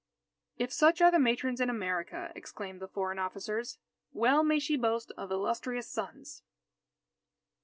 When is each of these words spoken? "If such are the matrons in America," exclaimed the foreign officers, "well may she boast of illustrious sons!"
"If 0.57 0.73
such 0.73 0.99
are 0.99 1.11
the 1.11 1.19
matrons 1.19 1.61
in 1.61 1.69
America," 1.69 2.31
exclaimed 2.35 2.81
the 2.81 2.87
foreign 2.87 3.19
officers, 3.19 3.77
"well 4.13 4.41
may 4.43 4.57
she 4.57 4.75
boast 4.75 5.11
of 5.15 5.29
illustrious 5.31 5.85
sons!" 5.87 6.41